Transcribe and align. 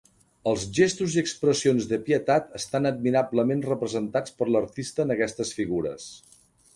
Els 0.51 0.61
gestos 0.77 1.17
i 1.17 1.19
expressions 1.21 1.89
de 1.91 1.99
pietat 2.07 2.49
estan 2.59 2.91
admirablement 2.91 3.61
representats 3.69 4.33
per 4.39 4.49
l'artista 4.55 5.05
en 5.05 5.15
aquestes 5.17 5.53
figures. 5.59 6.09